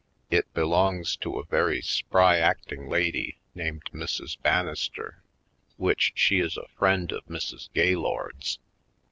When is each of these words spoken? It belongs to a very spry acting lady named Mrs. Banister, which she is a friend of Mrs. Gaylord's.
It 0.31 0.51
belongs 0.55 1.15
to 1.17 1.37
a 1.37 1.45
very 1.45 1.79
spry 1.79 2.37
acting 2.39 2.89
lady 2.89 3.37
named 3.53 3.91
Mrs. 3.93 4.35
Banister, 4.41 5.21
which 5.77 6.13
she 6.15 6.39
is 6.39 6.57
a 6.57 6.67
friend 6.69 7.11
of 7.11 7.23
Mrs. 7.27 7.71
Gaylord's. 7.75 8.57